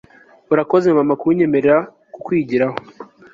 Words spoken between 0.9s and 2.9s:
mama, kunyemerera kukwigiraho